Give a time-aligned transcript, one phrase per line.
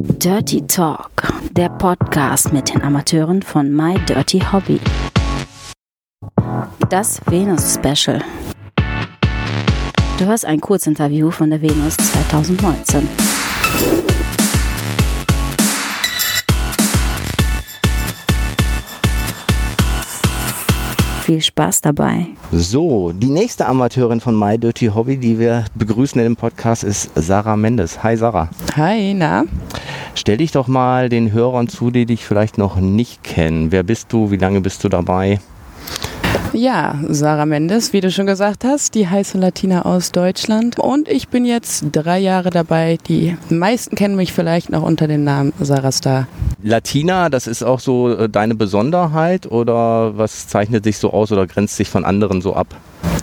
[0.00, 1.10] Dirty Talk,
[1.50, 4.78] der Podcast mit den Amateuren von My Dirty Hobby.
[6.88, 8.22] Das Venus Special.
[10.18, 13.08] Du hörst ein Kurzinterview von der Venus 2019.
[21.28, 22.28] Viel Spaß dabei.
[22.52, 27.10] So, die nächste Amateurin von My Dirty Hobby, die wir begrüßen in dem Podcast, ist
[27.16, 28.02] Sarah Mendes.
[28.02, 28.48] Hi Sarah.
[28.76, 29.44] Hi, na?
[30.14, 33.72] Stell dich doch mal den Hörern zu, die dich vielleicht noch nicht kennen.
[33.72, 34.30] Wer bist du?
[34.30, 35.38] Wie lange bist du dabei?
[36.52, 40.78] Ja, Sarah Mendes, wie du schon gesagt hast, die heiße Latina aus Deutschland.
[40.78, 42.98] Und ich bin jetzt drei Jahre dabei.
[43.06, 46.26] Die meisten kennen mich vielleicht noch unter dem Namen Sarah Star.
[46.62, 51.46] Latina, das ist auch so äh, deine Besonderheit oder was zeichnet sich so aus oder
[51.46, 52.74] grenzt sich von anderen so ab?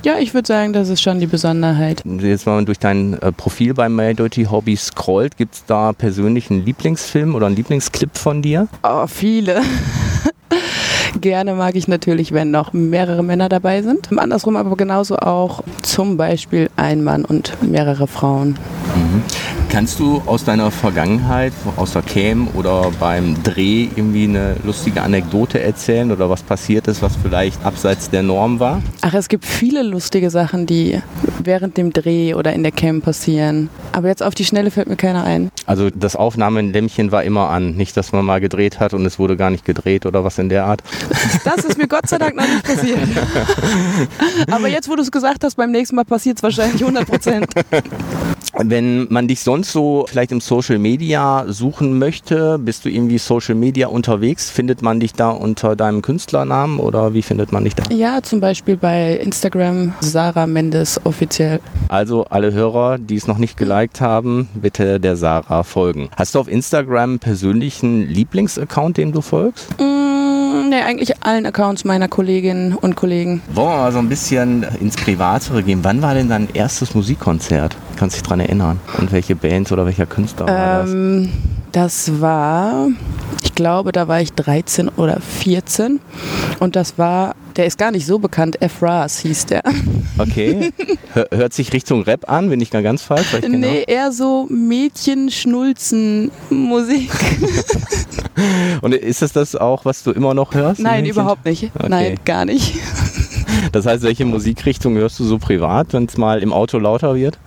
[0.04, 2.02] Ja, ich würde sagen, das ist schon die Besonderheit.
[2.04, 5.92] Jetzt, wenn man durch dein äh, Profil bei My Dirty Hobby scrollt, gibt es da
[5.92, 8.68] persönlich einen Lieblingsfilm oder einen Lieblingsclip von dir?
[8.82, 9.60] Oh, viele.
[11.20, 14.08] Gerne mag ich natürlich, wenn noch mehrere Männer dabei sind.
[14.16, 18.58] Andersrum aber genauso auch zum Beispiel ein Mann und mehrere Frauen.
[18.94, 19.22] Mhm.
[19.70, 25.60] Kannst du aus deiner Vergangenheit, aus der Cam oder beim Dreh irgendwie eine lustige Anekdote
[25.60, 28.80] erzählen oder was passiert ist, was vielleicht abseits der Norm war?
[29.02, 31.00] Ach, es gibt viele lustige Sachen, die
[31.46, 33.70] während dem Dreh oder in der Cam passieren.
[33.92, 35.50] Aber jetzt auf die Schnelle fällt mir keiner ein.
[35.64, 37.76] Also das Aufnahmelämpchen war immer an.
[37.76, 40.48] Nicht, dass man mal gedreht hat und es wurde gar nicht gedreht oder was in
[40.48, 40.82] der Art.
[41.44, 42.98] Das ist mir Gott sei Dank noch nicht passiert.
[44.50, 47.46] Aber jetzt, wo du es gesagt hast, beim nächsten Mal passiert es wahrscheinlich 100 Prozent.
[48.54, 53.54] Wenn man dich sonst so vielleicht im Social Media suchen möchte, bist du irgendwie Social
[53.54, 54.50] Media unterwegs?
[54.50, 57.82] Findet man dich da unter deinem Künstlernamen oder wie findet man dich da?
[57.92, 61.60] Ja, zum Beispiel bei Instagram Sarah Mendes offiziell.
[61.88, 66.08] Also alle Hörer, die es noch nicht geliked haben, bitte der Sarah folgen.
[66.16, 69.70] Hast du auf Instagram einen persönlichen Lieblingsaccount, dem du folgst?
[69.80, 69.95] Mm,
[70.68, 73.42] nee, eigentlich allen Accounts meiner Kolleginnen und Kollegen.
[73.52, 75.80] Wollen wir mal so ein bisschen ins Privatere gehen.
[75.82, 77.76] Wann war denn dein erstes Musikkonzert?
[77.96, 78.80] Kannst du dich daran erinnern?
[78.98, 80.90] Und welche Bands oder welcher Künstler war das?
[80.90, 81.32] Ähm,
[81.72, 82.88] das war,
[83.42, 86.00] ich glaube, da war ich 13 oder 14
[86.60, 88.82] und das war, der ist gar nicht so bekannt, F.
[88.82, 89.62] Ras hieß der.
[90.18, 90.72] Okay.
[91.12, 93.34] Hör- Hört sich Richtung Rap an, bin ich gar ganz falsch?
[93.34, 97.10] Weil ich genau- Nee, eher so Mädchen-Schnulzen-Musik.
[98.80, 100.80] Und ist es das auch, was du immer noch hörst?
[100.80, 101.70] Nein, überhaupt nicht.
[101.78, 101.88] Okay.
[101.90, 102.78] Nein, gar nicht.
[103.72, 107.38] Das heißt, welche Musikrichtung hörst du so privat, wenn es mal im Auto lauter wird?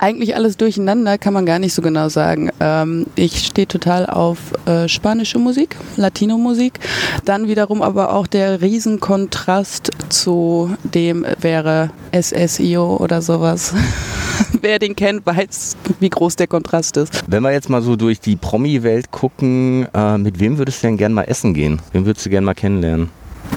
[0.00, 2.50] Eigentlich alles durcheinander, kann man gar nicht so genau sagen.
[2.60, 6.78] Ähm, ich stehe total auf äh, spanische Musik, Latino-Musik.
[7.24, 13.74] Dann wiederum aber auch der Riesenkontrast zu dem wäre SSIO oder sowas.
[14.60, 17.24] Wer den kennt, weiß, wie groß der Kontrast ist.
[17.26, 20.96] Wenn wir jetzt mal so durch die Promi-Welt gucken, äh, mit wem würdest du denn
[20.96, 21.82] gern mal essen gehen?
[21.90, 23.10] Wen würdest du gern mal kennenlernen?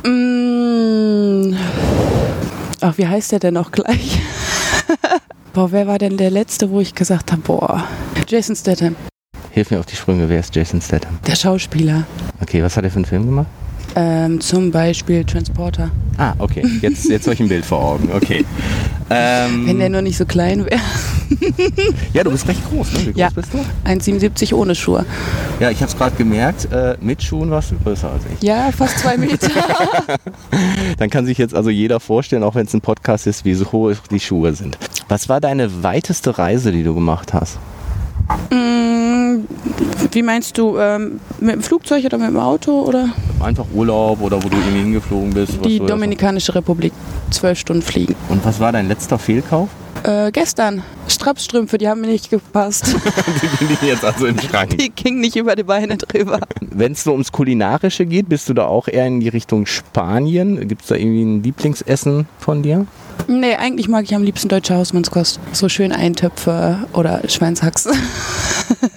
[0.04, 1.56] Mm.
[2.82, 4.20] Ach, wie heißt der denn noch gleich?
[5.54, 7.84] boah, wer war denn der letzte, wo ich gesagt habe, boah,
[8.28, 8.96] Jason Statham,
[9.52, 11.20] Hilf mir auf die Sprünge, wer ist Jason Statham?
[11.28, 12.06] der Schauspieler.
[12.42, 13.48] Okay, was hat er für einen Film gemacht?
[13.94, 15.92] Ähm, zum Beispiel Transporter.
[16.18, 18.46] Ah, okay, jetzt, jetzt habe ich ein Bild vor Augen, okay.
[19.10, 20.80] Ähm, Wenn der nur nicht so klein wäre.
[22.14, 23.00] ja, du bist recht groß, ne?
[23.00, 23.30] Wie groß Ja.
[23.36, 23.58] bist du?
[23.86, 25.06] 1,77 ohne Schuhe.
[25.60, 28.42] Ja, ich habe es gerade gemerkt, äh, mit Schuhen warst du größer als ich.
[28.48, 29.50] Ja, fast zwei Meter.
[30.98, 33.70] Dann kann sich jetzt also jeder vorstellen, auch wenn es ein Podcast ist, wie so
[33.74, 34.78] hoch die Schuhe sind.
[35.12, 37.60] Was war deine weiteste Reise, die du gemacht hast?
[38.50, 39.40] Mm,
[40.10, 43.10] Wie meinst du, ähm, mit dem Flugzeug oder mit dem Auto oder?
[43.42, 45.66] Einfach Urlaub oder wo du irgendwie hingeflogen bist?
[45.66, 46.94] Die Dominikanische Republik.
[47.30, 48.16] Zwölf Stunden fliegen.
[48.30, 49.68] Und was war dein letzter Fehlkauf?
[50.04, 50.84] Äh, gestern.
[51.08, 52.88] Strapsstrümpfe, die haben mir nicht gepasst.
[53.60, 54.78] die liegen jetzt also im Schrank.
[54.78, 56.40] Die gingen nicht über die Beine drüber.
[56.62, 60.68] Wenn es so ums Kulinarische geht, bist du da auch eher in die Richtung Spanien?
[60.68, 62.88] Gibt es da irgendwie ein Lieblingsessen von dir?
[63.28, 65.40] Nee, eigentlich mag ich am liebsten deutsche Hausmannskost.
[65.52, 67.88] So schön Eintöpfe oder Schweinshax.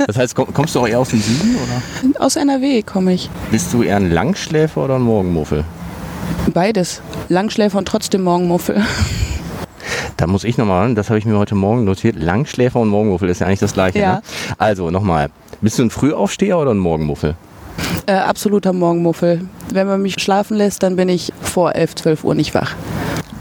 [0.07, 2.25] Das heißt, komm, kommst du auch eher aus dem Süden oder?
[2.25, 3.29] Aus NRW komme ich.
[3.51, 5.65] Bist du eher ein Langschläfer oder ein Morgenmuffel?
[6.53, 7.03] Beides.
[7.29, 8.83] Langschläfer und trotzdem Morgenmuffel.
[10.25, 12.17] Da muss ich nochmal, ran, das habe ich mir heute Morgen notiert.
[12.19, 13.99] Langschläfer und Morgenmuffel ist ja eigentlich das gleiche.
[13.99, 14.15] Ja.
[14.15, 14.23] Ne?
[14.57, 15.29] Also nochmal.
[15.61, 17.35] Bist du ein Frühaufsteher oder ein Morgenmuffel?
[18.07, 19.47] Äh, absoluter Morgenmuffel.
[19.71, 22.75] Wenn man mich schlafen lässt, dann bin ich vor 11, 12 Uhr nicht wach.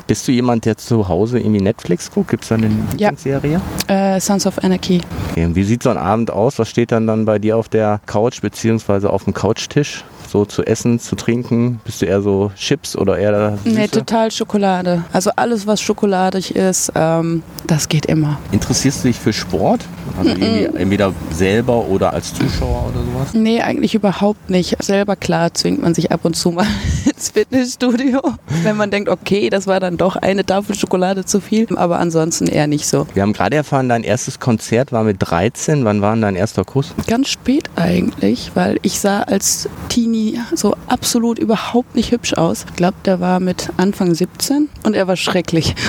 [0.08, 2.32] Bist du jemand, der zu Hause irgendwie Netflix guckt?
[2.32, 2.66] Gibt es da eine
[2.98, 3.12] Ja.
[3.12, 3.62] Lieblingsserie?
[3.88, 5.00] Äh, Sons of Anarchy.
[5.32, 5.48] Okay.
[5.54, 6.60] Wie sieht so ein Abend aus?
[6.60, 10.04] Was steht dann dann bei dir auf der Couch beziehungsweise auf dem Couchtisch?
[10.34, 11.80] So zu essen, zu trinken?
[11.86, 13.76] Bist du eher so Chips oder eher Süße?
[13.76, 15.04] Nee, total Schokolade.
[15.14, 18.40] Also alles, was schokoladig ist, ähm, das geht immer.
[18.52, 19.82] Interessierst du dich für Sport?
[20.18, 23.34] Also irgendwie entweder selber oder als Zuschauer oder sowas?
[23.36, 24.84] Nee, eigentlich überhaupt nicht.
[24.84, 26.66] Selber klar zwingt man sich ab und zu mal
[27.06, 28.20] ins Fitnessstudio,
[28.64, 31.68] wenn man denkt, okay, das war dann doch eine Tafel Schokolade zu viel.
[31.76, 33.06] Aber ansonsten eher nicht so.
[33.14, 35.86] Wir haben gerade erfahren, dein erstes Konzert war mit 13.
[35.86, 36.96] Wann war denn dein erster Kuss?
[37.06, 40.23] Ganz spät eigentlich, weil ich sah als Teenie
[40.56, 42.66] so absolut überhaupt nicht hübsch aus.
[42.70, 45.76] Ich glaube, der war mit Anfang 17 und er war schrecklich.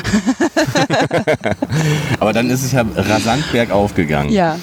[2.21, 4.31] Aber dann ist es ja rasant bergauf gegangen.
[4.31, 4.59] Ja,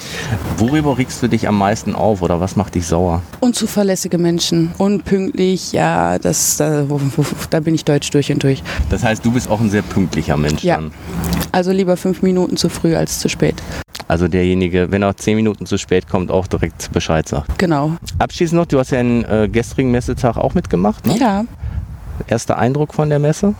[0.58, 3.22] Worüber regst du dich am meisten auf oder was macht dich sauer?
[3.40, 6.84] unzuverlässige Menschen, unpünktlich, ja, das, da,
[7.50, 8.62] da bin ich deutsch durch und durch.
[8.90, 10.76] Das heißt, du bist auch ein sehr pünktlicher Mensch Ja.
[10.76, 10.92] dann.
[11.50, 13.56] Also lieber fünf Minuten zu früh als zu spät.
[14.12, 17.58] Also derjenige, wenn er zehn Minuten zu spät kommt, auch direkt Bescheid sagt.
[17.58, 17.92] Genau.
[18.18, 21.06] Abschließend noch, du hast ja einen äh, gestrigen Messetag auch mitgemacht.
[21.06, 21.16] Ne?
[21.18, 21.44] Ja,
[22.26, 23.54] Erster Eindruck von der Messe?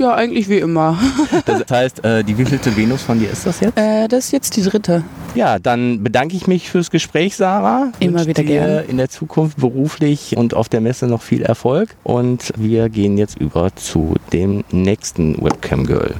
[0.00, 0.98] ja, eigentlich wie immer.
[1.44, 3.78] Das heißt, äh, die wievielte Venus von dir ist das jetzt?
[3.78, 5.04] Äh, das ist jetzt die dritte.
[5.36, 7.92] Ja, dann bedanke ich mich fürs Gespräch, Sarah.
[8.00, 8.84] Immer wieder dir gern.
[8.88, 11.94] in der Zukunft beruflich und auf der Messe noch viel Erfolg.
[12.02, 16.16] Und wir gehen jetzt über zu dem nächsten Webcam Girl.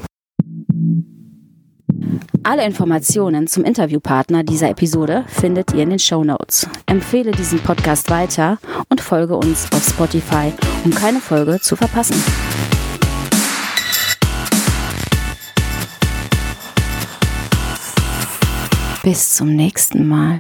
[2.43, 6.69] Alle Informationen zum Interviewpartner dieser Episode findet ihr in den Show Notes.
[6.87, 8.59] Empfehle diesen Podcast weiter
[8.89, 10.53] und folge uns auf Spotify,
[10.85, 12.17] um keine Folge zu verpassen.
[19.03, 20.37] Bis zum nächsten Mal.